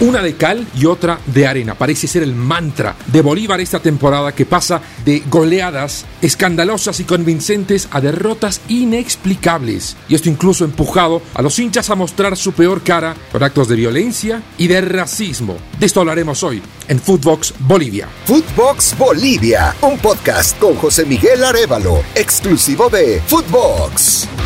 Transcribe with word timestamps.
Una 0.00 0.22
de 0.22 0.34
cal 0.34 0.66
y 0.74 0.86
otra 0.86 1.18
de 1.26 1.46
arena. 1.46 1.74
Parece 1.74 2.08
ser 2.08 2.22
el 2.22 2.34
mantra 2.34 2.96
de 3.06 3.20
Bolívar 3.20 3.60
esta 3.60 3.80
temporada 3.80 4.34
que 4.34 4.46
pasa 4.46 4.80
de 5.04 5.22
goleadas 5.28 6.06
escandalosas 6.22 7.00
y 7.00 7.04
convincentes 7.04 7.86
a 7.90 8.00
derrotas 8.00 8.62
inexplicables. 8.68 9.98
Y 10.08 10.14
esto 10.14 10.30
incluso 10.30 10.64
empujado 10.64 11.20
a 11.34 11.42
los 11.42 11.58
hinchas 11.58 11.90
a 11.90 11.96
mostrar 11.96 12.38
su 12.38 12.52
peor 12.52 12.80
cara 12.82 13.14
por 13.30 13.44
actos 13.44 13.68
de 13.68 13.76
violencia 13.76 14.42
y 14.56 14.68
de 14.68 14.80
racismo. 14.80 15.58
De 15.78 15.84
esto 15.84 16.00
hablaremos 16.00 16.42
hoy 16.44 16.62
en 16.88 16.98
Footbox 16.98 17.52
Bolivia. 17.58 18.08
Footbox 18.24 18.96
Bolivia, 18.96 19.74
un 19.82 19.98
podcast 19.98 20.58
con 20.58 20.76
José 20.76 21.04
Miguel 21.04 21.44
Arevalo, 21.44 22.02
exclusivo 22.14 22.88
de 22.88 23.20
Footbox. 23.26 24.39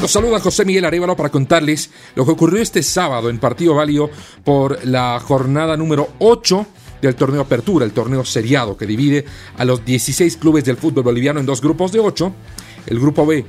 Los 0.00 0.12
saluda 0.12 0.38
José 0.38 0.64
Miguel 0.64 0.84
Arevalo 0.84 1.16
para 1.16 1.28
contarles 1.28 1.90
lo 2.14 2.24
que 2.24 2.30
ocurrió 2.30 2.62
este 2.62 2.84
sábado 2.84 3.30
en 3.30 3.38
partido 3.38 3.74
válido 3.74 4.08
por 4.44 4.84
la 4.86 5.18
jornada 5.18 5.76
número 5.76 6.10
8 6.20 6.66
del 7.02 7.16
torneo 7.16 7.40
Apertura, 7.40 7.84
el 7.84 7.90
torneo 7.90 8.24
seriado 8.24 8.76
que 8.76 8.86
divide 8.86 9.24
a 9.56 9.64
los 9.64 9.84
16 9.84 10.36
clubes 10.36 10.64
del 10.64 10.76
fútbol 10.76 11.02
boliviano 11.02 11.40
en 11.40 11.46
dos 11.46 11.60
grupos 11.60 11.90
de 11.90 11.98
8. 11.98 12.32
El 12.86 13.00
grupo 13.00 13.26
B, 13.26 13.44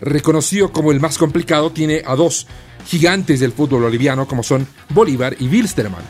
reconocido 0.00 0.72
como 0.72 0.90
el 0.90 1.00
más 1.00 1.18
complicado, 1.18 1.70
tiene 1.70 2.02
a 2.06 2.16
dos 2.16 2.46
gigantes 2.86 3.40
del 3.40 3.52
fútbol 3.52 3.82
boliviano 3.82 4.26
como 4.26 4.42
son 4.42 4.66
Bolívar 4.88 5.36
y 5.38 5.48
Wilstermann, 5.48 6.04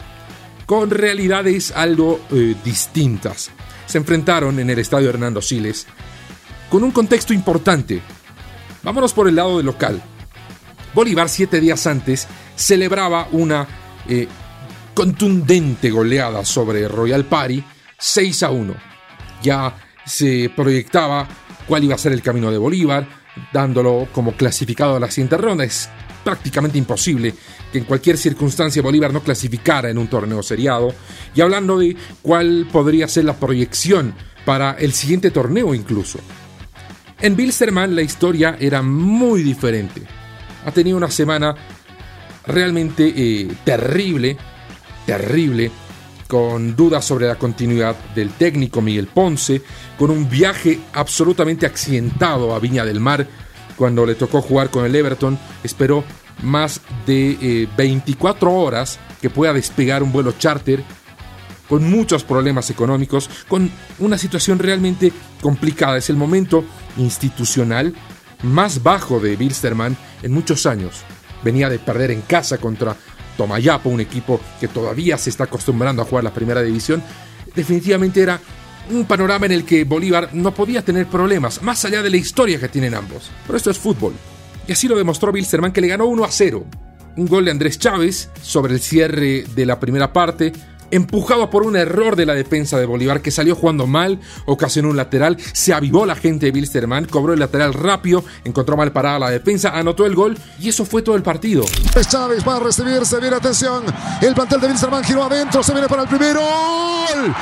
con 0.66 0.90
realidades 0.90 1.72
algo 1.72 2.20
eh, 2.30 2.54
distintas. 2.64 3.50
Se 3.86 3.98
enfrentaron 3.98 4.60
en 4.60 4.70
el 4.70 4.78
estadio 4.78 5.08
Hernando 5.08 5.42
Siles 5.42 5.88
con 6.68 6.84
un 6.84 6.92
contexto 6.92 7.34
importante 7.34 8.00
Vámonos 8.82 9.12
por 9.12 9.28
el 9.28 9.36
lado 9.36 9.58
del 9.58 9.66
local. 9.66 10.00
Bolívar 10.94 11.28
siete 11.28 11.60
días 11.60 11.86
antes 11.86 12.26
celebraba 12.56 13.28
una 13.32 13.66
eh, 14.08 14.26
contundente 14.94 15.90
goleada 15.90 16.44
sobre 16.44 16.88
Royal 16.88 17.24
Party 17.24 17.62
6 17.98 18.42
a 18.42 18.50
1. 18.50 18.74
Ya 19.42 19.76
se 20.04 20.50
proyectaba 20.54 21.28
cuál 21.66 21.84
iba 21.84 21.94
a 21.94 21.98
ser 21.98 22.12
el 22.12 22.22
camino 22.22 22.50
de 22.50 22.58
Bolívar, 22.58 23.06
dándolo 23.52 24.08
como 24.12 24.32
clasificado 24.32 24.96
a 24.96 25.00
la 25.00 25.10
siguiente 25.10 25.36
ronda. 25.36 25.64
Es 25.64 25.88
prácticamente 26.24 26.78
imposible 26.78 27.34
que 27.70 27.78
en 27.78 27.84
cualquier 27.84 28.18
circunstancia 28.18 28.82
Bolívar 28.82 29.12
no 29.12 29.22
clasificara 29.22 29.90
en 29.90 29.98
un 29.98 30.08
torneo 30.08 30.42
seriado. 30.42 30.92
Y 31.34 31.40
hablando 31.40 31.78
de 31.78 31.96
cuál 32.22 32.66
podría 32.72 33.06
ser 33.08 33.24
la 33.24 33.36
proyección 33.36 34.14
para 34.44 34.72
el 34.72 34.92
siguiente 34.92 35.30
torneo 35.30 35.74
incluso. 35.74 36.18
En 37.22 37.36
Bilsterman 37.36 37.94
la 37.94 38.00
historia 38.00 38.56
era 38.58 38.80
muy 38.80 39.42
diferente. 39.42 40.02
Ha 40.64 40.72
tenido 40.72 40.96
una 40.96 41.10
semana 41.10 41.54
realmente 42.46 43.12
eh, 43.14 43.48
terrible, 43.62 44.38
terrible, 45.04 45.70
con 46.26 46.74
dudas 46.74 47.04
sobre 47.04 47.26
la 47.26 47.36
continuidad 47.36 47.94
del 48.14 48.30
técnico 48.30 48.80
Miguel 48.80 49.08
Ponce, 49.08 49.60
con 49.98 50.10
un 50.10 50.30
viaje 50.30 50.78
absolutamente 50.94 51.66
accidentado 51.66 52.54
a 52.54 52.58
Viña 52.58 52.86
del 52.86 53.00
Mar 53.00 53.26
cuando 53.76 54.06
le 54.06 54.14
tocó 54.14 54.40
jugar 54.40 54.70
con 54.70 54.86
el 54.86 54.94
Everton, 54.94 55.38
esperó 55.62 56.04
más 56.42 56.80
de 57.06 57.68
24 57.76 58.50
eh, 58.50 58.54
horas 58.54 58.98
que 59.20 59.28
pueda 59.28 59.52
despegar 59.52 60.02
un 60.02 60.12
vuelo 60.12 60.32
charter 60.38 60.82
con 61.70 61.88
muchos 61.88 62.24
problemas 62.24 62.68
económicos, 62.68 63.30
con 63.48 63.70
una 64.00 64.18
situación 64.18 64.58
realmente 64.58 65.12
complicada. 65.40 65.96
Es 65.98 66.10
el 66.10 66.16
momento 66.16 66.64
institucional 66.96 67.94
más 68.42 68.82
bajo 68.82 69.20
de 69.20 69.36
Bilsterman 69.36 69.96
en 70.22 70.32
muchos 70.32 70.66
años. 70.66 71.02
Venía 71.44 71.68
de 71.70 71.78
perder 71.78 72.10
en 72.10 72.22
casa 72.22 72.58
contra 72.58 72.96
Tomayapo, 73.36 73.88
un 73.88 74.00
equipo 74.00 74.40
que 74.58 74.66
todavía 74.66 75.16
se 75.16 75.30
está 75.30 75.44
acostumbrando 75.44 76.02
a 76.02 76.04
jugar 76.04 76.24
la 76.24 76.34
primera 76.34 76.60
división. 76.60 77.04
Definitivamente 77.54 78.20
era 78.20 78.40
un 78.90 79.04
panorama 79.04 79.46
en 79.46 79.52
el 79.52 79.64
que 79.64 79.84
Bolívar 79.84 80.30
no 80.32 80.52
podía 80.52 80.84
tener 80.84 81.06
problemas, 81.06 81.62
más 81.62 81.84
allá 81.84 82.02
de 82.02 82.10
la 82.10 82.16
historia 82.16 82.58
que 82.58 82.68
tienen 82.68 82.94
ambos. 82.94 83.30
Pero 83.46 83.56
esto 83.56 83.70
es 83.70 83.78
fútbol. 83.78 84.14
Y 84.66 84.72
así 84.72 84.88
lo 84.88 84.96
demostró 84.96 85.30
Bilsterman, 85.30 85.72
que 85.72 85.80
le 85.80 85.86
ganó 85.86 86.06
1 86.06 86.24
a 86.24 86.30
0. 86.32 86.66
Un 87.16 87.26
gol 87.26 87.44
de 87.44 87.52
Andrés 87.52 87.78
Chávez 87.78 88.28
sobre 88.42 88.74
el 88.74 88.80
cierre 88.80 89.44
de 89.54 89.66
la 89.66 89.78
primera 89.78 90.12
parte, 90.12 90.52
empujado 90.90 91.50
por 91.50 91.62
un 91.62 91.76
error 91.76 92.16
de 92.16 92.26
la 92.26 92.34
defensa 92.34 92.78
de 92.78 92.86
Bolívar 92.86 93.22
que 93.22 93.30
salió 93.30 93.54
jugando 93.54 93.86
mal, 93.86 94.20
ocasionó 94.46 94.90
un 94.90 94.96
lateral, 94.96 95.36
se 95.52 95.72
avivó 95.72 96.06
la 96.06 96.14
gente 96.14 96.46
de 96.46 96.52
Bilsterman, 96.52 97.06
cobró 97.06 97.32
el 97.32 97.40
lateral 97.40 97.74
rápido, 97.74 98.24
encontró 98.44 98.76
mal 98.76 98.92
parada 98.92 99.18
la 99.18 99.30
defensa, 99.30 99.70
anotó 99.70 100.06
el 100.06 100.14
gol 100.14 100.38
y 100.58 100.68
eso 100.68 100.84
fue 100.84 101.02
todo 101.02 101.16
el 101.16 101.22
partido. 101.22 101.64
Chávez 102.08 102.46
va 102.46 102.56
a 102.56 102.60
recibir, 102.60 103.04
se 103.06 103.20
viene 103.20 103.36
atención, 103.36 103.84
el 104.20 104.34
plantel 104.34 104.60
de 104.60 104.68
Bilsterman 104.68 105.04
giró 105.04 105.24
adentro, 105.24 105.62
se 105.62 105.72
viene 105.72 105.88
para 105.88 106.02
el 106.02 106.08
primero. 106.08 106.40
¡Gol! 106.40 107.34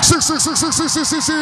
Sí, 0.00 0.14
sí, 0.20 0.34
sí, 0.38 0.88
sí, 0.88 1.04
sí, 1.04 1.16
sí. 1.20 1.32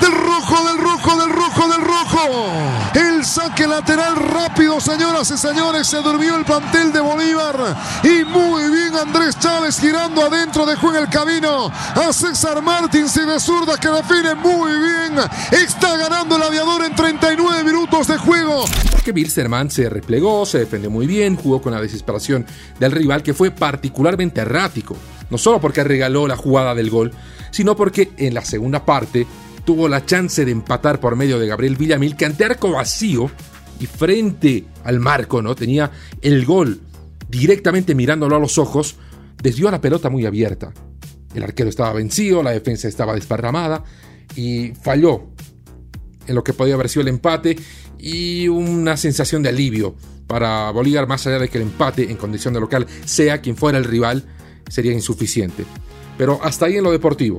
Del 0.00 0.12
rojo, 0.12 0.68
del 0.68 0.78
rojo, 0.78 1.20
del 1.20 1.30
rojo, 1.30 1.68
del 1.68 1.80
rojo. 1.80 2.52
El 2.94 3.24
saque 3.24 3.66
lateral 3.66 4.16
rápido, 4.16 4.80
señoras 4.80 5.30
y 5.30 5.36
señores. 5.36 5.86
Se 5.86 5.98
durmió 5.98 6.36
el 6.36 6.44
plantel 6.44 6.92
de 6.92 7.00
Bolívar. 7.00 7.76
Y 8.02 8.24
muy 8.24 8.70
bien 8.70 8.94
Andrés 8.96 9.38
Chávez 9.38 9.78
girando 9.78 10.22
adentro. 10.22 10.66
Dejó 10.66 10.90
en 10.90 11.02
el 11.02 11.08
camino 11.08 11.66
a 11.66 12.12
César 12.12 12.62
Martins 12.62 13.16
y 13.16 13.24
de 13.24 13.38
zurda 13.40 13.78
que 13.78 13.88
define 13.88 14.34
muy 14.34 14.72
bien. 14.72 15.18
Está 15.50 15.96
ganando 15.96 16.36
el 16.36 16.42
aviador 16.42 16.84
en 16.84 16.94
39 16.94 17.64
minutos 17.64 18.06
de 18.06 18.16
juego. 18.18 18.64
Que 19.04 19.12
Bilsterman 19.12 19.70
se 19.70 19.90
replegó, 19.90 20.46
se 20.46 20.60
defendió 20.60 20.90
muy 20.90 21.06
bien, 21.06 21.36
jugó 21.36 21.60
con 21.60 21.72
la 21.72 21.80
desesperación 21.80 22.46
del 22.80 22.92
rival 22.92 23.22
que 23.22 23.34
fue 23.34 23.50
particularmente 23.50 24.40
errático. 24.40 24.96
No 25.30 25.38
solo 25.38 25.60
porque 25.60 25.84
regaló 25.84 26.26
la 26.26 26.36
jugada 26.36 26.74
del 26.74 26.90
gol, 26.90 27.12
sino 27.54 27.76
porque 27.76 28.10
en 28.16 28.34
la 28.34 28.44
segunda 28.44 28.84
parte 28.84 29.28
tuvo 29.64 29.86
la 29.86 30.04
chance 30.04 30.44
de 30.44 30.50
empatar 30.50 30.98
por 30.98 31.14
medio 31.14 31.38
de 31.38 31.46
Gabriel 31.46 31.76
Villamil, 31.76 32.16
que 32.16 32.24
ante 32.24 32.44
arco 32.44 32.72
vacío 32.72 33.30
y 33.78 33.86
frente 33.86 34.64
al 34.82 34.98
marco, 34.98 35.40
¿no? 35.40 35.54
Tenía 35.54 35.88
el 36.20 36.44
gol 36.44 36.80
directamente 37.28 37.94
mirándolo 37.94 38.34
a 38.34 38.40
los 38.40 38.58
ojos, 38.58 38.96
desvió 39.40 39.70
la 39.70 39.80
pelota 39.80 40.10
muy 40.10 40.26
abierta. 40.26 40.72
El 41.32 41.44
arquero 41.44 41.70
estaba 41.70 41.92
vencido, 41.92 42.42
la 42.42 42.50
defensa 42.50 42.88
estaba 42.88 43.14
desparramada 43.14 43.84
y 44.34 44.72
falló 44.82 45.28
en 46.26 46.34
lo 46.34 46.42
que 46.42 46.54
podía 46.54 46.74
haber 46.74 46.88
sido 46.88 47.02
el 47.02 47.08
empate 47.08 47.56
y 48.00 48.48
una 48.48 48.96
sensación 48.96 49.44
de 49.44 49.50
alivio 49.50 49.94
para 50.26 50.72
Bolívar, 50.72 51.06
más 51.06 51.24
allá 51.28 51.38
de 51.38 51.48
que 51.48 51.58
el 51.58 51.62
empate 51.62 52.10
en 52.10 52.16
condición 52.16 52.52
de 52.52 52.58
local, 52.58 52.88
sea 53.04 53.40
quien 53.40 53.56
fuera 53.56 53.78
el 53.78 53.84
rival, 53.84 54.24
sería 54.68 54.92
insuficiente. 54.92 55.64
Pero 56.16 56.38
hasta 56.42 56.66
ahí 56.66 56.76
en 56.76 56.84
lo 56.84 56.92
deportivo. 56.92 57.38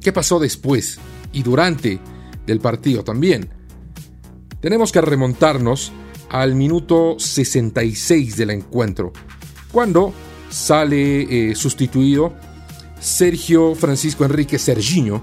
¿Qué 0.00 0.12
pasó 0.12 0.38
después 0.38 0.98
y 1.32 1.42
durante 1.42 1.98
del 2.46 2.60
partido 2.60 3.02
también? 3.02 3.48
Tenemos 4.60 4.92
que 4.92 5.00
remontarnos 5.00 5.92
al 6.30 6.54
minuto 6.54 7.16
66 7.18 8.36
del 8.36 8.50
encuentro, 8.50 9.12
cuando 9.70 10.12
sale 10.50 11.50
eh, 11.50 11.54
sustituido 11.54 12.34
Sergio 13.00 13.74
Francisco 13.74 14.24
Enrique 14.24 14.58
Serginho, 14.58 15.22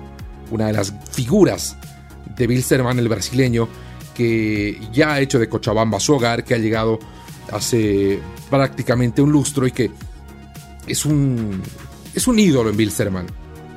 una 0.51 0.67
de 0.67 0.73
las 0.73 0.93
figuras 1.11 1.77
de 2.37 2.47
Bilsterman, 2.47 2.99
el 2.99 3.09
brasileño, 3.09 3.67
que 4.13 4.79
ya 4.93 5.13
ha 5.13 5.19
hecho 5.19 5.39
de 5.39 5.49
Cochabamba 5.49 5.99
su 5.99 6.13
hogar, 6.13 6.43
que 6.43 6.53
ha 6.53 6.57
llegado 6.57 6.99
hace 7.51 8.19
prácticamente 8.49 9.21
un 9.21 9.31
lustro 9.31 9.67
y 9.67 9.71
que 9.71 9.91
es 10.87 11.05
un 11.05 11.61
es 12.13 12.27
un 12.27 12.39
ídolo 12.39 12.69
en 12.69 12.77
Bilsterman. 12.77 13.27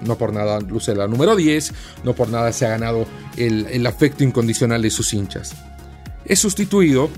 No 0.03 0.19
por 0.19 0.33
nada 0.33 0.61
luce 0.61 0.95
la 0.95 1.09
número 1.09 1.35
10, 1.35 1.73
no 2.05 2.15
por 2.15 2.29
nada 2.29 2.53
se 2.53 2.67
ha 2.67 2.71
ganado 2.71 3.07
el, 3.37 3.87
afecto 3.87 4.25
incondicional 4.25 4.83
de 4.83 4.91
sus 4.91 5.13
hinchas. 5.15 5.55
Es 6.25 6.39
sustituido 6.39 7.09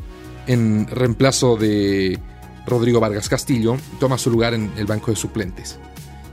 en 0.46 0.86
reemplazo 0.86 1.56
de 1.56 2.18
Rodrigo 2.66 3.00
Vargas 3.00 3.28
Castillo, 3.28 3.76
toma 3.98 4.16
su 4.16 4.30
lugar 4.30 4.54
en 4.54 4.72
el 4.76 4.86
banco 4.86 5.10
de 5.10 5.16
suplentes. 5.16 5.78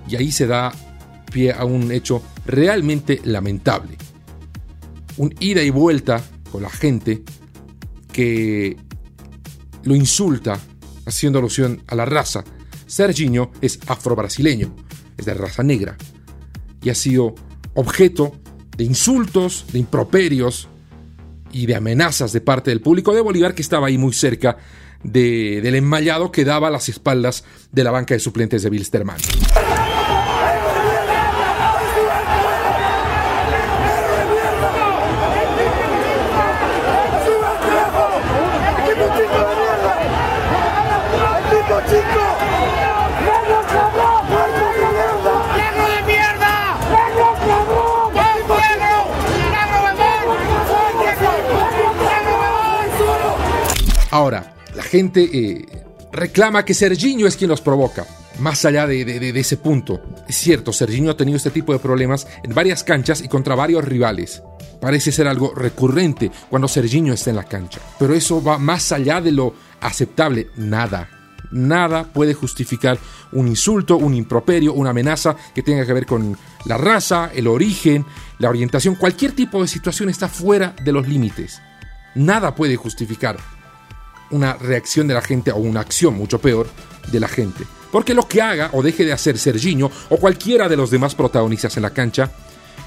Y 0.08 0.18
ahí 0.18 0.32
se 0.32 0.46
da 0.46 0.72
pie 1.32 1.52
a 1.52 1.66
un 1.66 1.92
hecho 1.92 2.22
realmente 2.46 3.22
lamentable. 3.24 3.98
Un 5.18 5.34
ida 5.40 5.64
y 5.64 5.72
vuelta 5.72 6.24
con 6.52 6.62
la 6.62 6.70
gente 6.70 7.24
que 8.12 8.78
lo 9.84 9.96
insulta 9.96 10.60
haciendo 11.06 11.40
alusión 11.40 11.82
a 11.88 11.96
la 11.96 12.06
raza 12.06 12.44
Serginho 12.88 13.52
es 13.62 13.80
afro-brasileño, 13.88 14.76
es 15.18 15.26
de 15.26 15.34
raza 15.34 15.64
negra, 15.64 15.98
y 16.82 16.90
ha 16.90 16.96
sido 16.96 17.36
objeto 17.74 18.34
de 18.78 18.84
insultos, 18.84 19.66
de 19.72 19.80
improperios 19.80 20.68
y 21.52 21.66
de 21.66 21.76
amenazas 21.76 22.34
de 22.34 22.42
parte 22.42 22.72
del 22.72 22.82
público 22.82 23.14
de 23.14 23.22
Bolívar 23.22 23.56
que 23.56 23.62
estaba 23.62 23.88
ahí 23.88 23.98
muy 23.98 24.14
cerca 24.14 24.58
del 25.04 25.76
enmayado 25.76 26.32
que 26.32 26.44
daba 26.44 26.70
las 26.70 26.90
espaldas 26.90 27.44
de 27.72 27.84
la 27.84 27.92
banca 27.92 28.14
de 28.14 28.20
suplentes 28.20 28.64
de 28.64 28.70
Bilsterman. 28.70 29.18
Gente 54.96 55.30
eh, 55.34 55.66
reclama 56.14 56.64
que 56.64 56.74
Serginho 56.74 57.28
es 57.28 57.36
quien 57.36 57.50
los 57.50 57.60
provoca. 57.60 58.06
Más 58.40 58.64
allá 58.66 58.88
de, 58.88 59.04
de, 59.06 59.40
ese 59.40 59.58
punto, 59.58 60.02
es 60.28 60.36
cierto, 60.36 60.74
Serginho 60.74 61.12
ha 61.12 61.18
tenido 61.18 61.38
este 61.38 61.52
tipo 61.52 61.72
de 61.72 61.80
problemas 61.80 62.28
en 62.44 62.54
varias 62.54 62.84
canchas 62.84 63.22
y 63.22 63.28
contra 63.30 63.56
varios 63.56 63.84
rivales. 63.84 64.42
Parece 64.82 65.12
ser 65.12 65.28
algo 65.28 65.54
recurrente 65.54 66.32
cuando 66.50 66.68
Serginho 66.68 67.14
está 67.14 67.30
en 67.30 67.38
la 67.38 67.46
cancha. 67.46 67.80
Pero 67.98 68.14
eso 68.14 68.44
va 68.44 68.58
más 68.58 68.92
allá 68.92 69.22
de 69.22 69.32
lo 69.32 69.54
aceptable. 69.82 70.48
Nada, 70.58 71.10
nada 71.52 72.06
puede 72.06 72.34
justificar 72.34 72.98
un 73.32 73.48
insulto, 73.48 73.98
un 73.98 74.14
improperio, 74.14 74.74
una 74.74 74.90
amenaza 74.90 75.36
que 75.54 75.64
tenga 75.64 75.86
que 75.86 75.94
ver 75.94 76.06
con 76.06 76.38
la 76.66 76.78
raza, 76.78 77.32
el 77.34 77.48
origen, 77.48 78.06
la 78.40 78.50
orientación. 78.50 78.96
Cualquier 78.96 79.32
tipo 79.34 79.62
de 79.62 79.68
situación 79.68 80.10
está 80.10 80.28
fuera 80.28 80.74
de 80.84 80.92
los 80.92 81.08
límites. 81.08 81.62
Nada 82.16 82.56
puede 82.56 82.76
justificar 82.76 83.38
una 84.36 84.54
reacción 84.54 85.08
de 85.08 85.14
la 85.14 85.22
gente 85.22 85.52
o 85.52 85.58
una 85.58 85.82
acción 85.82 86.16
mucho 86.16 86.40
peor 86.40 86.68
de 87.12 87.20
la 87.20 87.28
gente. 87.28 87.64
Porque 87.92 88.14
lo 88.14 88.28
que 88.28 88.42
haga 88.42 88.70
o 88.74 88.84
deje 88.84 89.06
de 89.06 89.14
hacer 89.14 89.38
Serginho 89.38 89.90
o 90.10 90.18
cualquiera 90.18 90.68
de 90.68 90.76
los 90.76 90.92
demás 90.92 91.16
protagonistas 91.16 91.78
en 91.78 91.84
la 91.84 91.92
cancha 91.92 92.30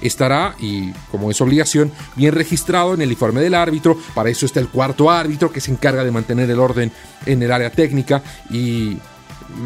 estará, 0.00 0.54
y 0.60 0.92
como 1.10 1.30
es 1.30 1.40
obligación, 1.40 1.90
bien 2.14 2.34
registrado 2.34 2.94
en 2.94 3.02
el 3.02 3.10
informe 3.10 3.40
del 3.40 3.54
árbitro. 3.54 3.98
Para 4.14 4.30
eso 4.30 4.46
está 4.46 4.60
el 4.60 4.68
cuarto 4.68 5.10
árbitro 5.10 5.50
que 5.50 5.60
se 5.60 5.70
encarga 5.70 6.04
de 6.04 6.10
mantener 6.10 6.50
el 6.50 6.60
orden 6.60 6.92
en 7.26 7.42
el 7.42 7.50
área 7.50 7.70
técnica 7.70 8.22
y 8.50 8.98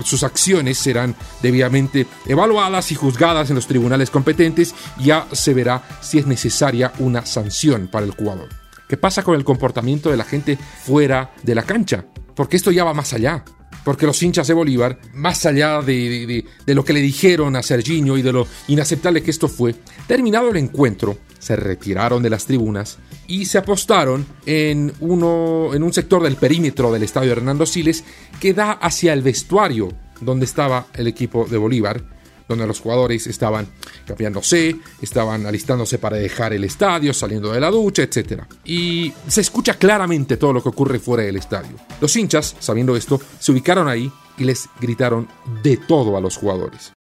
sus 0.05 0.23
acciones 0.23 0.79
serán 0.79 1.14
debidamente 1.43 2.06
evaluadas 2.26 2.93
y 2.93 2.94
juzgadas 2.94 3.50
en 3.50 3.56
los 3.56 3.67
tribunales 3.67 4.11
competentes 4.11 4.75
ya 4.99 5.26
se 5.32 5.55
verá 5.55 5.82
si 6.00 6.19
es 6.19 6.26
necesaria 6.26 6.93
una 6.99 7.26
sanción 7.26 7.88
para 7.88 8.06
el 8.06 8.12
jugador. 8.12 8.62
¿Qué 8.93 8.99
pasa 8.99 9.23
con 9.23 9.35
el 9.35 9.43
comportamiento 9.43 10.11
de 10.11 10.19
la 10.19 10.25
gente 10.25 10.59
fuera 10.59 11.33
de 11.43 11.55
la 11.55 11.62
cancha? 11.62 12.05
Porque 12.37 12.59
esto 12.59 12.71
ya 12.71 12.85
va 12.85 12.93
más 12.93 13.15
allá 13.15 13.43
porque 13.87 14.05
los 14.05 14.23
hinchas 14.23 14.47
de 14.47 14.53
Bolívar, 14.53 15.00
más 15.15 15.47
allá 15.47 15.81
de, 15.81 16.44
lo 16.67 16.85
que 16.85 16.93
le 16.93 17.00
dijeron 17.00 17.56
a 17.56 17.62
Serginho 17.62 18.19
y 18.19 18.23
de 18.23 18.35
lo 18.35 18.47
inaceptable 18.69 19.23
que 19.23 19.31
esto 19.31 19.49
fue, 19.49 19.75
terminado 20.06 20.50
el 20.50 20.59
encuentro, 20.59 21.17
se 21.39 21.56
retiraron 21.56 22.23
de 22.23 22.29
las 22.29 22.44
tribunas 22.44 22.99
y 23.27 23.47
se 23.47 23.56
apostaron 23.56 24.27
en, 24.44 24.93
uno, 25.00 25.71
en 25.73 25.83
un 25.83 25.93
sector 25.94 26.23
del 26.23 26.37
perímetro 26.37 26.93
del 26.93 27.03
estadio 27.03 27.33
Hernando 27.33 27.65
Siles 27.65 28.05
que 28.41 28.53
da 28.53 28.73
hacia 28.73 29.15
el 29.15 29.23
vestuario 29.23 29.89
donde 30.21 30.44
estaba 30.44 30.89
el 30.93 31.06
equipo 31.06 31.47
de 31.47 31.56
Bolívar 31.56 32.12
donde 32.49 32.67
los 32.67 32.81
jugadores 32.81 33.27
estaban 33.27 33.67
cambiándose, 34.06 34.77
estaban 35.00 35.47
alistándose 35.47 35.99
para 35.99 36.17
dejar 36.17 36.53
el 36.53 36.65
estadio, 36.65 37.12
saliendo 37.12 37.53
de 37.53 37.61
la 37.61 37.71
ducha, 37.71 38.03
etc. 38.03 38.43
Y 38.65 39.12
se 39.27 39.41
escucha 39.41 39.75
claramente 39.75 40.37
todo 40.37 40.53
lo 40.53 40.62
que 40.62 40.69
ocurre 40.69 40.99
fuera 40.99 41.23
del 41.25 41.37
estadio. 41.37 41.77
Los 42.00 42.15
hinchas, 42.17 42.56
sabiendo 42.59 42.97
esto, 42.97 43.21
se 43.39 43.53
ubicaron 43.53 43.89
ahí 43.89 44.11
y 44.39 44.44
les 44.44 44.69
gritaron 44.81 45.29
de 45.62 45.77
todo 45.77 46.17
a 46.17 46.21
los 46.21 46.37
jugadores, 46.37 46.93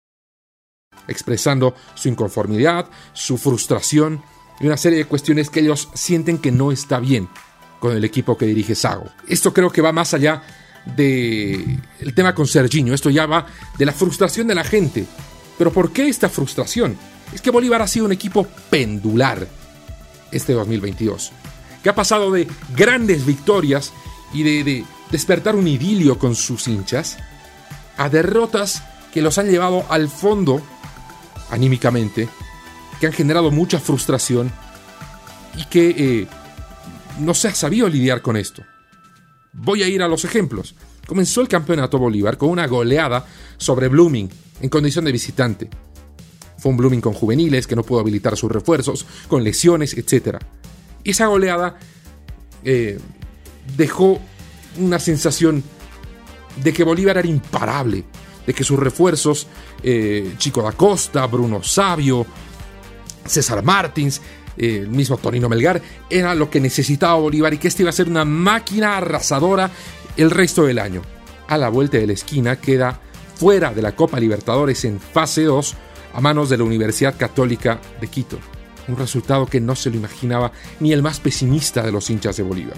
expresando 1.08 1.74
su 1.94 2.08
inconformidad, 2.08 2.86
su 3.12 3.38
frustración 3.38 4.22
y 4.60 4.66
una 4.66 4.76
serie 4.76 4.98
de 4.98 5.04
cuestiones 5.06 5.50
que 5.50 5.60
ellos 5.60 5.88
sienten 5.94 6.38
que 6.38 6.52
no 6.52 6.72
está 6.72 7.00
bien 7.00 7.28
con 7.78 7.96
el 7.96 8.04
equipo 8.04 8.36
que 8.36 8.46
dirige 8.46 8.74
Sago. 8.74 9.06
Esto 9.26 9.52
creo 9.52 9.70
que 9.70 9.80
va 9.80 9.92
más 9.92 10.12
allá 10.14 10.42
de 10.84 11.78
el 12.00 12.14
tema 12.14 12.34
con 12.34 12.46
Serginho, 12.46 12.94
esto 12.94 13.10
ya 13.10 13.26
va 13.26 13.46
de 13.78 13.86
la 13.86 13.92
frustración 13.92 14.46
de 14.46 14.54
la 14.54 14.64
gente 14.64 15.06
pero 15.60 15.74
¿por 15.74 15.92
qué 15.92 16.08
esta 16.08 16.30
frustración? 16.30 16.96
Es 17.34 17.42
que 17.42 17.50
Bolívar 17.50 17.82
ha 17.82 17.86
sido 17.86 18.06
un 18.06 18.12
equipo 18.12 18.46
pendular 18.70 19.46
este 20.32 20.54
2022, 20.54 21.32
que 21.82 21.90
ha 21.90 21.94
pasado 21.94 22.30
de 22.30 22.48
grandes 22.74 23.26
victorias 23.26 23.92
y 24.32 24.42
de, 24.42 24.86
despertar 25.10 25.56
un 25.56 25.68
idilio 25.68 26.18
con 26.18 26.34
sus 26.34 26.66
hinchas 26.66 27.18
a 27.98 28.08
derrotas 28.08 28.82
que 29.12 29.20
los 29.20 29.36
han 29.36 29.50
llevado 29.50 29.84
al 29.90 30.08
fondo 30.08 30.62
anímicamente, 31.50 32.26
que 32.98 33.08
han 33.08 33.12
generado 33.12 33.50
mucha 33.50 33.78
frustración 33.80 34.50
y 35.58 35.66
que 35.66 35.90
eh, 35.90 36.26
no 37.18 37.34
se 37.34 37.48
ha 37.48 37.54
sabido 37.54 37.86
lidiar 37.86 38.22
con 38.22 38.38
esto. 38.38 38.64
Voy 39.52 39.82
a 39.82 39.88
ir 39.88 40.02
a 40.02 40.08
los 40.08 40.24
ejemplos. 40.24 40.74
Comenzó 41.06 41.40
el 41.40 41.48
campeonato 41.48 41.98
Bolívar 41.98 42.38
con 42.38 42.50
una 42.50 42.66
goleada 42.66 43.26
sobre 43.56 43.88
Blooming 43.88 44.30
en 44.60 44.68
condición 44.68 45.04
de 45.04 45.12
visitante. 45.12 45.68
Fue 46.58 46.70
un 46.70 46.76
Blooming 46.76 47.00
con 47.00 47.14
juveniles 47.14 47.66
que 47.66 47.74
no 47.74 47.82
pudo 47.82 48.00
habilitar 48.00 48.36
sus 48.36 48.52
refuerzos, 48.52 49.06
con 49.28 49.42
lesiones, 49.42 49.94
etc. 49.94 50.36
Esa 51.02 51.26
goleada 51.26 51.78
eh, 52.62 52.98
dejó 53.76 54.20
una 54.78 54.98
sensación 54.98 55.64
de 56.62 56.72
que 56.72 56.84
Bolívar 56.84 57.18
era 57.18 57.28
imparable, 57.28 58.04
de 58.46 58.54
que 58.54 58.64
sus 58.64 58.78
refuerzos, 58.78 59.46
eh, 59.82 60.34
Chico 60.38 60.62
da 60.62 60.72
Costa, 60.72 61.26
Bruno 61.26 61.62
Sabio, 61.62 62.26
César 63.24 63.62
Martins, 63.62 64.20
eh, 64.56 64.80
el 64.82 64.88
mismo 64.88 65.16
Torino 65.16 65.48
Melgar, 65.48 65.80
era 66.08 66.34
lo 66.34 66.50
que 66.50 66.60
necesitaba 66.60 67.14
Bolívar 67.14 67.54
y 67.54 67.58
que 67.58 67.68
este 67.68 67.82
iba 67.82 67.90
a 67.90 67.94
ser 67.94 68.08
una 68.08 68.24
máquina 68.24 68.96
arrasadora 68.96 69.70
el 70.16 70.30
resto 70.30 70.64
del 70.64 70.78
año. 70.78 71.02
A 71.48 71.58
la 71.58 71.68
vuelta 71.68 71.98
de 71.98 72.06
la 72.06 72.12
esquina 72.12 72.56
queda 72.56 73.00
fuera 73.36 73.72
de 73.72 73.82
la 73.82 73.96
Copa 73.96 74.20
Libertadores 74.20 74.84
en 74.84 75.00
fase 75.00 75.44
2 75.44 75.74
a 76.14 76.20
manos 76.20 76.48
de 76.48 76.58
la 76.58 76.64
Universidad 76.64 77.16
Católica 77.16 77.80
de 78.00 78.08
Quito. 78.08 78.38
Un 78.88 78.96
resultado 78.96 79.46
que 79.46 79.60
no 79.60 79.76
se 79.76 79.90
lo 79.90 79.96
imaginaba 79.96 80.52
ni 80.80 80.92
el 80.92 81.02
más 81.02 81.20
pesimista 81.20 81.82
de 81.82 81.92
los 81.92 82.10
hinchas 82.10 82.36
de 82.36 82.42
Bolívar. 82.42 82.76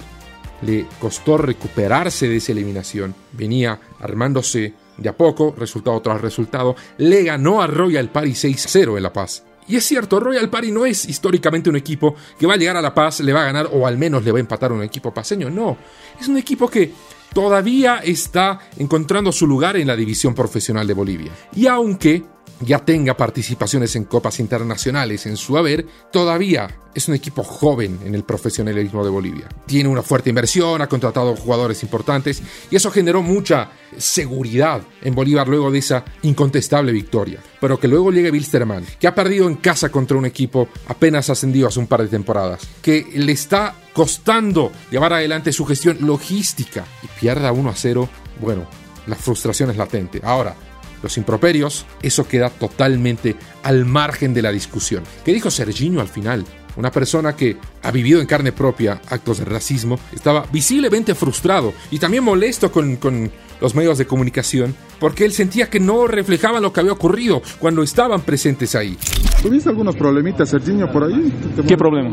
Le 0.63 0.87
costó 1.01 1.37
recuperarse 1.37 2.29
de 2.29 2.37
esa 2.37 2.53
eliminación. 2.53 3.15
Venía 3.33 3.81
armándose 3.99 4.75
de 4.97 5.09
a 5.09 5.17
poco, 5.17 5.55
resultado 5.59 6.01
tras 6.01 6.21
resultado. 6.21 6.77
Le 6.99 7.25
ganó 7.25 7.63
a 7.63 7.67
Royal 7.67 8.11
Party 8.11 8.31
6-0 8.31 8.97
en 8.97 9.03
La 9.03 9.13
Paz. 9.13 9.45
Y 9.69 9.77
es 9.77 9.85
cierto, 9.85 10.21
Royal 10.21 10.49
Party 10.49 10.73
no 10.73 10.85
es 10.85 11.09
históricamente 11.09 11.71
un 11.71 11.77
equipo 11.77 12.15
que 12.39 12.47
va 12.47 12.55
a 12.55 12.57
llegar 12.57 12.77
a 12.77 12.83
La 12.83 12.95
Paz, 12.95 13.21
le 13.21 13.33
va 13.33 13.43
a 13.43 13.45
ganar 13.45 13.69
o 13.73 13.87
al 13.87 13.97
menos 13.97 14.25
le 14.25 14.33
va 14.33 14.39
a 14.39 14.41
empatar 14.41 14.73
un 14.73 14.83
equipo 14.83 15.13
paseño. 15.15 15.51
No, 15.51 15.77
es 16.21 16.29
un 16.29 16.37
equipo 16.37 16.69
que 16.69 16.93
todavía 17.33 17.99
está 17.99 18.59
encontrando 18.77 19.33
su 19.33 19.47
lugar 19.47 19.77
en 19.77 19.87
la 19.87 19.97
división 19.97 20.35
profesional 20.35 20.87
de 20.87 20.95
Bolivia. 20.95 21.33
Y 21.55 21.67
aunque 21.67 22.23
ya 22.65 22.79
tenga 22.79 23.17
participaciones 23.17 23.97
en 23.97 24.05
copas 24.05 24.41
internacionales 24.41 25.27
en 25.27 25.37
su 25.37 25.57
haber, 25.57 25.87
todavía 26.11 26.69
es 26.95 27.09
un 27.09 27.15
equipo 27.15 27.43
joven 27.43 28.01
en 28.05 28.15
el 28.15 28.25
profesionalismo 28.25 29.05
de 29.05 29.11
Bolivia. 29.11 29.49
Tiene 29.67 29.89
una 29.89 30.03
fuerte 30.03 30.29
inversión, 30.29 30.83
ha 30.83 30.89
contratado 30.89 31.35
jugadores 31.37 31.83
importantes 31.83 32.43
y 32.71 32.77
eso 32.77 32.91
generó 32.91 33.23
mucha 33.23 33.71
seguridad 33.97 34.83
en 35.01 35.15
Bolívar 35.15 35.49
luego 35.49 35.71
de 35.71 35.79
esa 35.79 36.05
incontestable 36.23 36.93
victoria. 36.93 37.41
Pero 37.61 37.79
que 37.79 37.89
luego 37.89 38.11
llegue 38.13 38.31
Wilstermann, 38.31 38.85
que 38.99 39.07
ha 39.07 39.15
perdido 39.15 39.49
en 39.49 39.57
casa 39.57 39.91
contra 39.91 40.17
un 40.17 40.27
equipo 40.27 40.69
apenas 40.89 41.31
ascendido 41.31 41.69
hace 41.69 41.79
un 41.79 41.87
par 41.87 42.03
de 42.03 42.09
temporadas, 42.09 42.61
que 42.83 43.07
le 43.15 43.33
está 43.33 43.75
costando 43.93 44.73
llevar 44.91 45.13
adelante 45.13 45.53
su 45.53 45.65
gestión 45.65 45.99
logística 46.01 46.85
y 47.03 47.07
pierda 47.21 47.53
1 47.53 47.71
a 47.71 47.75
0, 47.75 48.09
bueno, 48.41 48.67
la 49.07 49.17
frustración 49.17 49.71
es 49.71 49.77
latente. 49.77 50.21
Ahora, 50.23 50.55
los 51.03 51.17
improperios, 51.17 51.87
eso 52.03 52.27
queda 52.27 52.51
totalmente 52.51 53.37
al 53.63 53.85
margen 53.85 54.35
de 54.35 54.43
la 54.43 54.53
discusión. 54.53 55.03
¿Qué 55.25 55.33
dijo 55.33 55.51
Serginho 55.51 56.01
al 56.01 56.09
final? 56.09 56.45
Una 56.77 56.91
persona 56.91 57.37
que 57.37 57.57
ha 57.83 57.91
vivido 57.91 58.21
en 58.21 58.27
carne 58.27 58.53
propia 58.53 59.01
actos 59.09 59.39
de 59.39 59.45
racismo 59.45 59.99
estaba 60.13 60.47
visiblemente 60.51 61.15
frustrado 61.15 61.75
y 61.91 61.99
también 61.99 62.25
molesto 62.25 62.73
con, 62.73 62.97
con 62.97 63.31
los 63.61 63.75
medios 63.75 63.99
de 63.99 64.07
comunicación 64.07 64.75
porque 64.99 65.25
él 65.25 65.33
sentía 65.33 65.69
que 65.69 65.81
no 65.81 66.07
reflejaban 66.07 66.63
lo 66.63 66.73
que 66.73 66.81
había 66.81 66.93
ocurrido 66.93 67.43
cuando 67.59 67.83
estaban 67.83 68.23
presentes 68.23 68.75
ahí. 68.75 68.97
¿Tuviste 69.43 69.69
algunos 69.69 69.97
problemitas, 69.97 70.49
Serginho, 70.49 70.91
por 70.91 71.05
ahí? 71.05 71.33
¿Qué 71.67 71.77
problema? 71.77 72.11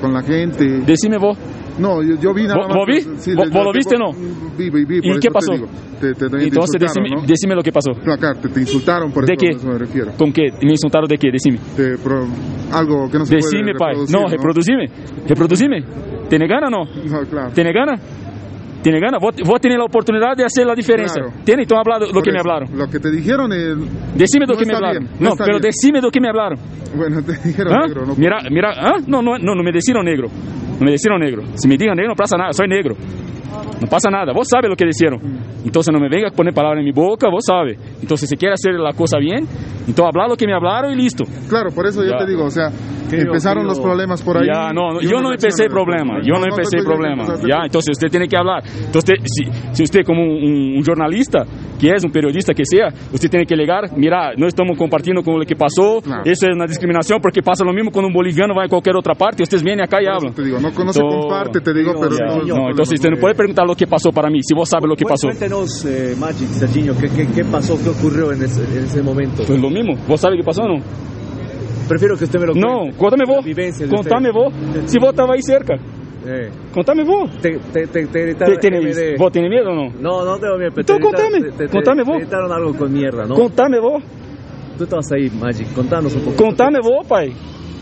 con 0.00 0.12
la 0.12 0.22
gente. 0.22 0.64
Decime 0.80 1.18
vos. 1.18 1.36
No, 1.80 2.02
yo, 2.02 2.14
yo 2.20 2.34
vi 2.34 2.42
nada 2.46 2.68
más. 2.68 2.76
¿Vos 2.76 2.86
vi? 2.86 3.00
Sí, 3.18 3.34
¿Vos, 3.34 3.48
lo 3.52 3.72
viste 3.72 3.96
o 3.96 3.98
no? 3.98 4.12
Vi, 4.58 4.70
vi, 4.70 4.84
vi. 4.84 4.98
¿Y 5.02 5.18
qué 5.18 5.30
pasó? 5.30 5.52
Te, 6.00 6.14
te, 6.14 6.28
te, 6.28 6.44
Entonces, 6.44 6.80
decime, 6.80 7.08
¿no? 7.10 7.22
decime, 7.26 7.54
lo 7.54 7.62
que 7.62 7.72
pasó. 7.72 7.90
Acá, 8.10 8.34
te, 8.34 8.48
te 8.48 8.60
insultaron, 8.60 9.10
por 9.12 9.24
¿De 9.26 9.32
eso, 9.34 9.40
qué? 9.40 9.56
eso 9.56 9.66
me 9.66 9.78
refiero. 9.78 10.12
¿Con 10.18 10.32
qué? 10.32 10.42
¿Me 10.62 10.70
insultaron 10.72 11.08
de 11.08 11.16
qué? 11.18 11.30
Decime. 11.32 11.58
Te, 11.76 11.96
pro, 11.98 12.26
algo 12.72 13.10
que 13.10 13.18
no 13.18 13.24
se 13.26 13.36
Decime, 13.36 13.72
puede 13.76 13.92
reproducir, 13.94 14.16
No, 14.20 14.28
reproducime. 14.28 14.86
Reproducime. 15.26 15.84
¿Tiene 16.28 16.46
gana 16.46 16.66
o 16.68 16.70
no? 16.70 16.84
No, 16.84 17.26
claro. 17.28 17.50
¿Tiene 17.52 17.72
gana? 17.72 17.98
¿Tiene 18.82 18.98
gana? 18.98 19.18
Vos, 19.20 19.34
vos 19.44 19.60
tenés 19.60 19.76
la 19.76 19.84
oportunidad 19.84 20.34
de 20.36 20.44
hacer 20.44 20.66
la 20.66 20.74
diferencia. 20.74 21.22
Claro. 21.22 21.38
¿Tiene? 21.44 21.62
Entonces 21.62 21.80
hablado 21.86 22.06
lo 22.06 22.12
Por 22.12 22.22
que 22.22 22.30
me 22.32 22.38
eso, 22.38 22.48
hablaron. 22.48 22.78
Lo 22.78 22.86
que 22.88 22.98
te 22.98 23.10
dijeron 23.10 23.52
es... 23.52 23.76
Decime 24.16 24.46
lo 24.46 24.54
no 24.54 24.58
que 24.58 24.64
me 24.66 24.74
hablaron. 24.74 25.04
bien, 25.04 25.16
no, 25.20 25.30
está 25.32 25.44
pero 25.44 25.58
bien. 25.58 25.70
decime 25.70 26.00
lo 26.00 26.10
que 26.10 26.20
me 26.20 26.28
hablaron. 26.28 26.58
Bueno, 26.96 27.22
te 27.22 27.32
dijeron 27.46 27.74
¿Ah? 27.74 27.86
negro, 27.86 28.06
no 28.06 28.14
Mira, 28.16 28.38
mira, 28.50 28.70
¿ah? 28.74 28.94
No, 29.06 29.20
no, 29.20 29.36
no, 29.38 29.54
no 29.54 29.62
me 29.62 29.70
decieron 29.70 30.04
negro. 30.06 30.28
No 30.80 30.86
me 30.86 30.92
decieron 30.92 31.20
negro. 31.20 31.42
Si 31.54 31.68
me 31.68 31.76
digan 31.76 31.94
negro 31.96 32.10
no 32.12 32.16
pasa 32.16 32.36
nada, 32.36 32.52
soy 32.52 32.66
negro. 32.68 32.96
No 33.80 33.86
pasa 33.88 34.10
nada, 34.10 34.32
vos 34.32 34.46
sabes 34.48 34.68
lo 34.70 34.76
que 34.76 34.84
dijeron. 34.86 35.20
Entonces 35.64 35.92
no 35.92 36.00
me 36.00 36.08
venga 36.08 36.28
a 36.28 36.30
poner 36.30 36.54
palabras 36.54 36.80
en 36.80 36.84
mi 36.86 36.92
boca, 36.92 37.28
vos 37.30 37.44
sabes. 37.46 37.78
Entonces 38.00 38.28
si 38.28 38.36
quiere 38.36 38.54
hacer 38.54 38.74
la 38.74 38.92
cosa 38.92 39.18
bien, 39.18 39.46
entonces 39.86 40.04
hablar 40.04 40.28
lo 40.28 40.36
que 40.36 40.46
me 40.46 40.54
hablaron 40.54 40.92
y 40.92 40.96
listo. 40.96 41.24
Claro, 41.48 41.70
por 41.70 41.86
eso 41.86 42.02
yo 42.02 42.10
Ya. 42.10 42.18
te 42.18 42.26
digo, 42.26 42.44
o 42.44 42.50
sea, 42.50 42.70
Creo- 43.08 43.22
empezaron 43.26 43.64
creo- 43.64 43.74
los 43.74 43.80
problemas 43.80 44.22
por 44.22 44.38
ahí. 44.38 44.46
Ya, 44.46 44.72
no, 44.72 44.92
no, 44.94 45.00
yo 45.00 45.20
no 45.20 45.32
empecé 45.32 45.64
el 45.64 45.70
problema, 45.70 46.20
yo 46.22 46.34
no 46.34 46.42
te 46.42 46.48
empecé 46.50 46.76
el 46.78 46.84
problema. 46.84 47.24
Ya, 47.46 47.64
entonces 47.64 47.92
usted 47.96 48.08
tiene 48.08 48.28
que 48.28 48.36
hablar. 48.36 48.62
Entonces, 48.86 49.16
si, 49.24 49.44
si 49.72 49.82
usted 49.82 50.00
como 50.06 50.22
un, 50.22 50.30
un- 50.30 50.76
un 50.78 50.84
jornalista, 50.84 51.44
que 51.80 51.90
es 51.90 52.04
un 52.04 52.10
periodista 52.12 52.52
que 52.52 52.62
sea, 52.64 52.88
usted 53.12 53.28
tiene 53.30 53.46
que 53.46 53.56
llegar, 53.56 53.90
mira, 53.96 54.32
no 54.36 54.46
estamos 54.46 54.76
compartiendo 54.76 55.22
con 55.22 55.38
lo 55.38 55.46
que 55.46 55.56
pasó, 55.56 56.00
Claro. 56.02 56.22
eso 56.24 56.46
es 56.48 56.54
una 56.54 56.66
discriminación 56.66 57.20
porque 57.22 57.42
pasa 57.42 57.64
lo 57.64 57.72
mismo 57.72 57.90
cuando 57.90 58.08
un 58.08 58.14
boliviano 58.14 58.54
va 58.54 58.64
a 58.64 58.68
cualquier 58.68 58.96
otra 58.96 59.14
parte, 59.14 59.42
ustedes 59.42 59.62
vienen 59.62 59.84
acá 59.84 60.02
y 60.02 60.06
hablan. 60.06 60.34
Te 60.34 60.44
digo, 60.44 60.58
no, 60.60 60.68
no 60.70 60.74
se 60.74 60.80
Entonces- 61.00 61.02
comparte, 61.20 61.60
te 61.60 61.72
digo, 61.74 61.94
pero... 62.00 62.10
Ya, 62.16 62.26
no, 62.26 62.44
no, 62.44 62.70
entonces 62.70 62.94
usted 62.94 63.10
no 63.10 63.16
puede 63.16 63.34
preguntar 63.34 63.66
lo 63.66 63.74
que 63.74 63.86
pasó 63.86 64.10
para 64.12 64.28
mí, 64.28 64.40
si 64.42 64.54
vos 64.54 64.68
sabes 64.68 64.88
lo 64.88 64.96
que 64.96 65.04
pasó. 65.04 65.28
Cuéntenos, 65.28 65.84
eh, 65.86 66.14
Magic, 66.18 66.48
Serginho, 66.48 66.94
¿qué, 66.98 67.08
qué, 67.08 67.26
qué 67.34 67.44
pasó, 67.44 67.78
qué 67.82 67.88
ocurrió 67.88 68.32
en 68.32 68.42
ese, 68.42 68.62
en 68.76 68.84
ese 68.84 69.02
momento? 69.02 69.42
Pues 69.46 69.58
lo 69.60 69.70
mismo, 69.70 69.94
vos 70.06 70.20
sabes 70.20 70.38
qué 70.38 70.44
pasó 70.44 70.62
o 70.62 70.68
no? 70.68 70.82
Prefiero 71.88 72.16
que 72.16 72.24
usted 72.24 72.38
me 72.38 72.46
lo 72.46 72.54
No, 72.54 72.78
cuente. 72.80 72.96
contame 72.98 73.24
vos, 73.26 73.44
contame 73.90 74.28
usted. 74.30 74.32
vos, 74.32 74.52
si 74.90 74.98
vos 75.00 75.10
estabas 75.10 75.32
ahí 75.36 75.42
cerca, 75.42 75.74
Eh, 76.26 76.50
contame 76.74 77.02
vos. 77.04 77.30
te, 77.40 77.58
te, 77.72 77.86
te, 77.86 77.86
te 77.86 78.06
¿Te- 78.06 78.22
gritaron 78.22 78.56
tenés- 78.58 78.96
MD. 78.96 79.16
¿Vos 79.18 79.32
tenés 79.32 79.50
miedo 79.50 79.70
o 79.70 79.74
no? 79.74 79.90
No, 80.00 80.24
no 80.24 80.38
tengo 80.38 80.56
miedo. 80.58 80.72
Entonces 80.76 80.96
te 80.96 81.00
contame, 81.02 81.40
te- 81.40 81.50
te- 81.52 81.68
contame 81.68 82.04
te 82.04 82.10
vos. 82.10 82.18
gritaron 82.20 82.52
algo 82.52 82.76
con 82.76 82.92
mierda, 82.92 83.24
¿no? 83.26 83.34
Contame 83.34 83.78
vos, 83.80 84.02
Tú 84.76 84.84
estabas 84.84 85.12
ahí, 85.12 85.28
Magic, 85.30 85.72
contanos 85.74 86.14
un 86.14 86.22
poco. 86.22 86.36
contame 86.42 86.78
vos, 86.82 87.06
pai. 87.06 87.34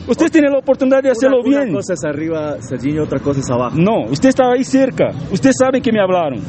Ustedes 0.09 0.33
tienen 0.33 0.51
la 0.53 0.59
oportunidad 0.59 1.03
de 1.03 1.11
hacerlo 1.11 1.41
una, 1.41 1.49
bien. 1.49 1.69
Una 1.69 1.79
cosa 1.79 1.93
es 1.93 2.05
arriba, 2.05 2.57
Serginho, 2.63 3.05
otra 3.05 3.21
cosa 3.21 3.39
es 3.41 3.51
abajo. 3.51 3.77
No, 3.79 4.05
usted 4.11 4.31
estaba 4.31 4.55
ahí 4.55 4.65
cerca. 4.65 5.11
Ustedes 5.31 5.55
saben 5.59 5.81
que 5.83 5.93
me 5.93 6.01
hablaron. 6.01 6.41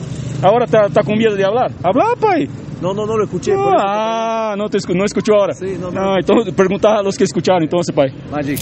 Ahora 0.42 0.66
está, 0.66 0.86
está 0.86 1.04
con 1.04 1.18
miedo 1.18 1.36
de 1.36 1.44
hablar. 1.46 1.72
Habla, 1.84 2.06
pai. 2.20 2.48
No, 2.82 2.94
no, 2.94 3.06
no 3.06 3.18
lo 3.18 3.26
escuché. 3.26 3.52
te 3.52 3.58
Ah, 3.60 4.56
no, 4.58 4.70
te 4.70 4.78
escu- 4.78 4.96
no 4.96 5.04
escuchó 5.04 5.34
ahora. 5.36 5.54
Sí, 5.54 5.76
no, 5.80 5.92
no. 5.92 6.00
Ah, 6.14 6.16
entonces 6.20 6.54
preguntá 6.54 6.98
a 7.00 7.04
los 7.04 7.18
que 7.18 7.26
escucharon, 7.26 7.64
entonces, 7.64 7.94
pai. 7.94 8.12
Magic, 8.32 8.58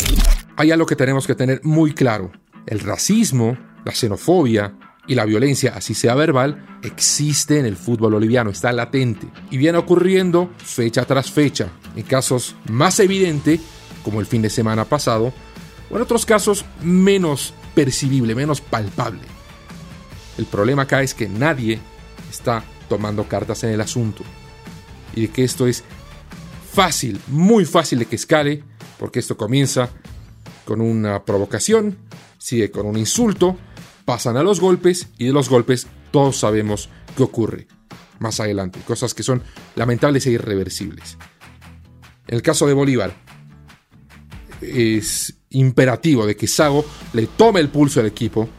Hay 0.58 0.72
algo 0.72 0.88
que 0.88 0.96
tenemos 0.96 1.28
que 1.28 1.36
tener 1.36 1.60
muy 1.64 1.94
claro. 1.94 2.32
El 2.68 2.82
racismo, 2.82 3.58
la 3.86 3.94
xenofobia 3.94 4.76
y 5.08 5.16
la 5.16 5.24
violencia, 5.24 5.74
así 5.76 5.94
sea 5.94 6.16
verbal, 6.16 6.80
existe 6.84 7.60
en 7.60 7.66
el 7.66 7.78
fútbol 7.78 8.12
boliviano, 8.12 8.50
está 8.50 8.74
latente 8.74 9.28
y 9.50 9.58
viene 9.58 9.78
ocurriendo 9.78 10.52
fecha 10.58 11.06
tras 11.06 11.32
fecha, 11.32 11.70
en 11.96 12.04
casos 12.04 12.56
más 12.70 13.00
evidentes, 13.00 13.62
como 14.04 14.20
el 14.20 14.26
fin 14.26 14.42
de 14.42 14.50
semana 14.50 14.84
pasado, 14.84 15.34
o 15.90 15.96
en 15.96 16.02
otros 16.02 16.26
casos 16.26 16.66
menos 16.84 17.54
percibible, 17.74 18.36
menos 18.36 18.60
palpable. 18.60 19.22
El 20.38 20.46
problema 20.46 20.84
acá 20.84 21.02
es 21.02 21.14
que 21.14 21.30
nadie 21.30 21.80
está 22.30 22.64
tomando 22.90 23.28
cartas 23.30 23.64
en 23.64 23.72
el 23.72 23.82
asunto 23.82 24.24
y 25.16 25.22
de 25.22 25.30
que 25.30 25.46
esto 25.46 25.68
es 25.68 25.86
fácil, 26.74 27.20
muy 27.28 27.64
fácil 27.66 28.00
de 28.00 28.06
que 28.06 28.18
escale, 28.18 28.62
porque 29.00 29.20
esto 29.20 29.38
comienza 29.38 29.90
con 30.66 30.82
una 30.82 31.24
provocación, 31.24 31.98
sigue 32.38 32.72
con 32.72 32.86
un 32.86 32.98
insulto, 32.98 33.58
pasan 34.06 34.38
a 34.38 34.44
los 34.44 34.60
golpes 34.60 35.10
y 35.18 35.26
de 35.26 35.34
los 35.34 35.50
golpes 35.50 35.88
todos 36.12 36.38
sabemos 36.38 36.90
qué 37.16 37.24
ocurre 37.24 37.68
más 38.20 38.40
adelante, 38.40 38.80
cosas 38.86 39.14
que 39.14 39.24
son 39.24 39.44
lamentables 39.76 40.26
e 40.26 40.32
irreversibles. 40.32 41.18
En 42.28 42.36
el 42.36 42.42
caso 42.42 42.68
de 42.68 42.74
Bolívar, 42.74 43.14
es 44.62 45.36
imperativo 45.50 46.26
de 46.26 46.36
que 46.36 46.48
Sago 46.48 46.86
le 47.14 47.28
tome 47.28 47.60
el 47.60 47.70
pulso 47.70 48.00
al 48.00 48.08
equipo 48.08 48.50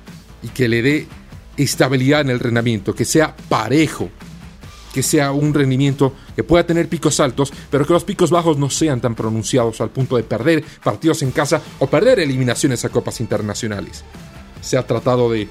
y 0.42 0.48
que 0.48 0.68
le 0.68 0.82
dé 0.82 1.06
estabilidad 1.56 2.20
en 2.20 2.30
el 2.30 2.40
rendimiento, 2.40 2.94
que 2.94 3.04
sea 3.04 3.36
parejo, 3.48 4.10
que 4.98 5.02
sea 5.04 5.30
un 5.30 5.54
rendimiento 5.54 6.12
que 6.34 6.42
pueda 6.42 6.66
tener 6.66 6.88
picos 6.88 7.20
altos, 7.20 7.52
pero 7.70 7.86
que 7.86 7.92
los 7.92 8.02
picos 8.02 8.32
bajos 8.32 8.58
no 8.58 8.68
sean 8.68 9.00
tan 9.00 9.14
pronunciados 9.14 9.80
al 9.80 9.90
punto 9.90 10.16
de 10.16 10.24
perder 10.24 10.64
partidos 10.82 11.22
en 11.22 11.30
casa 11.30 11.62
o 11.78 11.86
perder 11.86 12.18
eliminaciones 12.18 12.84
a 12.84 12.88
copas 12.88 13.20
internacionales. 13.20 14.02
Se 14.60 14.76
ha 14.76 14.84
tratado 14.84 15.30
de 15.30 15.46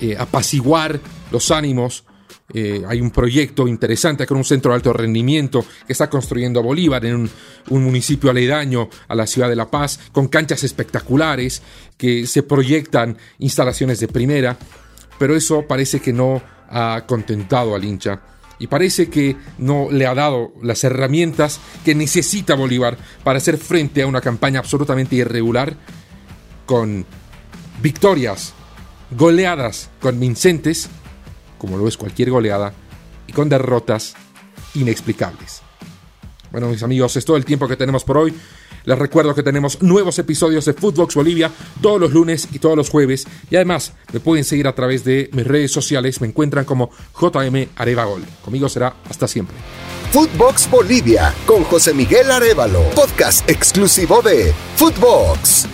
eh, 0.00 0.16
apaciguar 0.18 0.98
los 1.30 1.52
ánimos. 1.52 2.02
Eh, 2.52 2.82
hay 2.88 3.00
un 3.00 3.12
proyecto 3.12 3.68
interesante 3.68 4.26
con 4.26 4.38
un 4.38 4.44
centro 4.44 4.72
de 4.72 4.74
alto 4.74 4.92
rendimiento 4.92 5.64
que 5.86 5.92
está 5.92 6.10
construyendo 6.10 6.60
Bolívar 6.60 7.06
en 7.06 7.14
un, 7.14 7.30
un 7.68 7.84
municipio 7.84 8.28
aledaño 8.28 8.88
a 9.06 9.14
la 9.14 9.28
ciudad 9.28 9.48
de 9.48 9.54
La 9.54 9.70
Paz, 9.70 10.00
con 10.10 10.26
canchas 10.26 10.64
espectaculares, 10.64 11.62
que 11.96 12.26
se 12.26 12.42
proyectan 12.42 13.18
instalaciones 13.38 14.00
de 14.00 14.08
primera, 14.08 14.58
pero 15.16 15.36
eso 15.36 15.64
parece 15.68 16.00
que 16.00 16.12
no 16.12 16.42
ha 16.70 17.04
contentado 17.06 17.76
al 17.76 17.84
hincha 17.84 18.20
y 18.58 18.66
parece 18.66 19.08
que 19.08 19.36
no 19.58 19.88
le 19.90 20.06
ha 20.06 20.14
dado 20.14 20.52
las 20.62 20.82
herramientas 20.84 21.60
que 21.84 21.94
necesita 21.94 22.54
Bolívar 22.54 22.96
para 23.24 23.38
hacer 23.38 23.58
frente 23.58 24.02
a 24.02 24.06
una 24.06 24.20
campaña 24.20 24.60
absolutamente 24.60 25.16
irregular 25.16 25.76
con 26.66 27.06
victorias, 27.80 28.52
goleadas 29.10 29.90
convincentes, 30.00 30.88
como 31.56 31.76
lo 31.76 31.88
es 31.88 31.96
cualquier 31.96 32.30
goleada, 32.30 32.72
y 33.26 33.32
con 33.32 33.48
derrotas 33.48 34.14
inexplicables. 34.74 35.62
Bueno, 36.50 36.68
mis 36.68 36.82
amigos, 36.82 37.16
es 37.16 37.24
todo 37.24 37.36
el 37.36 37.44
tiempo 37.44 37.68
que 37.68 37.76
tenemos 37.76 38.04
por 38.04 38.18
hoy. 38.18 38.34
Les 38.88 38.98
recuerdo 38.98 39.34
que 39.34 39.42
tenemos 39.42 39.82
nuevos 39.82 40.18
episodios 40.18 40.64
de 40.64 40.72
Footbox 40.72 41.14
Bolivia 41.14 41.50
todos 41.82 42.00
los 42.00 42.10
lunes 42.10 42.48
y 42.52 42.58
todos 42.58 42.74
los 42.74 42.88
jueves. 42.88 43.26
Y 43.50 43.56
además 43.56 43.92
me 44.14 44.18
pueden 44.18 44.44
seguir 44.44 44.66
a 44.66 44.74
través 44.74 45.04
de 45.04 45.28
mis 45.34 45.46
redes 45.46 45.70
sociales. 45.70 46.22
Me 46.22 46.26
encuentran 46.26 46.64
como 46.64 46.88
JM 47.20 47.68
Arevagol. 47.76 48.24
Conmigo 48.42 48.66
será 48.70 48.94
hasta 49.10 49.28
siempre. 49.28 49.54
Footbox 50.10 50.70
Bolivia 50.70 51.34
con 51.44 51.64
José 51.64 51.92
Miguel 51.92 52.30
Arevalo, 52.30 52.80
podcast 52.94 53.46
exclusivo 53.50 54.22
de 54.22 54.54
Footbox. 54.76 55.66